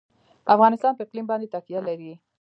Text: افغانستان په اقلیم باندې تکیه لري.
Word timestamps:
افغانستان 0.55 0.91
په 0.95 1.03
اقلیم 1.05 1.25
باندې 1.29 1.51
تکیه 1.53 1.79
لري. 1.87 2.11